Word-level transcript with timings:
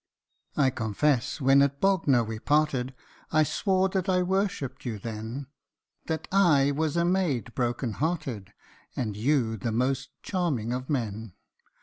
266 0.55 0.57
FIRST 0.57 0.57
LOVE. 1.03 1.11
I 1.11 1.13
confess, 1.13 1.41
when 1.41 1.61
at 1.61 1.79
Bognor 1.79 2.23
we 2.23 2.39
parted, 2.39 2.95
I 3.31 3.43
swore 3.43 3.87
that 3.89 4.09
I 4.09 4.23
worshipped 4.23 4.83
you 4.83 4.97
then 4.97 5.45
That 6.07 6.27
/ 6.31 6.31
was 6.75 6.97
a 6.97 7.05
maid 7.05 7.53
broken 7.53 7.91
hearted, 7.91 8.51
And 8.95 9.15
you 9.15 9.57
the 9.57 9.71
most 9.71 10.09
charming 10.23 10.73
of 10.73 10.89
men. 10.89 11.33